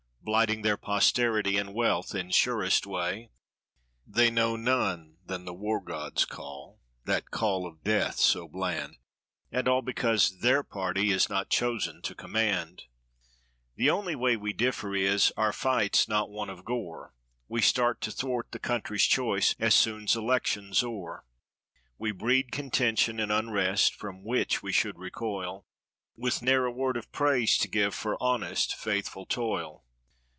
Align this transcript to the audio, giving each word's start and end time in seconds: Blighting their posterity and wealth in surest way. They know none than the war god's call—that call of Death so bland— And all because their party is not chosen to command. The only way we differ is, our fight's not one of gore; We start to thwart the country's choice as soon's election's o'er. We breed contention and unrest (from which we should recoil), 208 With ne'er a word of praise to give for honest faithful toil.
Blighting 0.23 0.61
their 0.61 0.77
posterity 0.77 1.57
and 1.57 1.73
wealth 1.73 2.13
in 2.13 2.29
surest 2.29 2.85
way. 2.85 3.31
They 4.05 4.29
know 4.29 4.55
none 4.55 5.17
than 5.25 5.45
the 5.45 5.53
war 5.53 5.81
god's 5.81 6.25
call—that 6.25 7.31
call 7.31 7.65
of 7.65 7.83
Death 7.83 8.17
so 8.19 8.47
bland— 8.47 8.97
And 9.51 9.67
all 9.67 9.81
because 9.81 10.39
their 10.41 10.61
party 10.61 11.09
is 11.09 11.27
not 11.27 11.49
chosen 11.49 12.03
to 12.03 12.13
command. 12.13 12.83
The 13.75 13.89
only 13.89 14.15
way 14.15 14.37
we 14.37 14.53
differ 14.53 14.95
is, 14.95 15.33
our 15.35 15.51
fight's 15.51 16.07
not 16.07 16.29
one 16.29 16.51
of 16.51 16.63
gore; 16.63 17.15
We 17.47 17.63
start 17.63 17.99
to 18.01 18.11
thwart 18.11 18.51
the 18.51 18.59
country's 18.59 19.07
choice 19.07 19.55
as 19.57 19.73
soon's 19.73 20.15
election's 20.15 20.83
o'er. 20.83 21.25
We 21.97 22.11
breed 22.11 22.51
contention 22.51 23.19
and 23.19 23.31
unrest 23.31 23.95
(from 23.95 24.23
which 24.23 24.61
we 24.61 24.71
should 24.71 24.99
recoil), 24.99 25.65
208 26.15 26.15
With 26.21 26.41
ne'er 26.43 26.65
a 26.65 26.71
word 26.71 26.95
of 26.95 27.11
praise 27.11 27.57
to 27.57 27.67
give 27.67 27.95
for 27.95 28.21
honest 28.21 28.75
faithful 28.75 29.25
toil. 29.25 29.83